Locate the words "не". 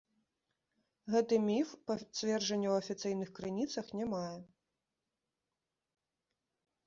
3.99-4.07